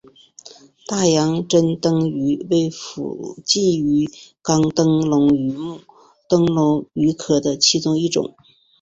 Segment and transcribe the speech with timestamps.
[0.87, 4.09] 大洋珍灯鱼为辐鳍鱼
[4.41, 5.79] 纲灯笼鱼目
[6.27, 8.33] 灯笼鱼科的其中一种。